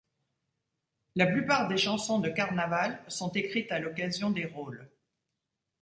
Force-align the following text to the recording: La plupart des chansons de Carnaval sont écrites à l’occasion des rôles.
La 1.15 1.27
plupart 1.27 1.67
des 1.67 1.77
chansons 1.77 2.17
de 2.17 2.29
Carnaval 2.29 3.03
sont 3.07 3.29
écrites 3.33 3.71
à 3.71 3.77
l’occasion 3.77 4.31
des 4.31 4.47
rôles. 4.47 4.89